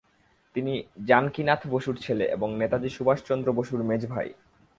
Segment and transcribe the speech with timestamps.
[0.55, 0.73] তিনি
[1.05, 4.29] জানকীনাথ বসুর ছেলে এবং নেতাজী সুভাষ চন্দ্র বসুর মেজ ভাই।